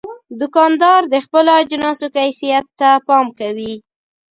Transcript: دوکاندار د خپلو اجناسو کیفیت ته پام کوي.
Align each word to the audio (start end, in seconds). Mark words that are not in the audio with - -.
دوکاندار 0.39 1.01
د 1.13 1.15
خپلو 1.25 1.51
اجناسو 1.61 2.07
کیفیت 2.15 2.65
ته 2.79 2.89
پام 3.07 3.25
کوي. 3.39 3.73